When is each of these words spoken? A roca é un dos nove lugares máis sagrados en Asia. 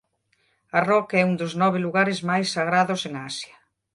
A 0.77 0.79
roca 0.89 1.15
é 1.21 1.27
un 1.29 1.35
dos 1.41 1.53
nove 1.61 1.79
lugares 1.85 2.19
máis 2.29 2.47
sagrados 2.55 3.01
en 3.07 3.13
Asia. 3.29 3.55